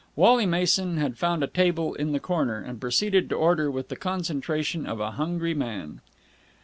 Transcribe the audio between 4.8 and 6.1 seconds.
of a hungry man.